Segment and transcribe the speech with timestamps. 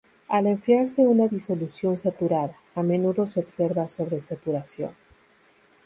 [0.29, 4.95] Al enfriarse una disolución saturada, a menudo se observa sobresaturación.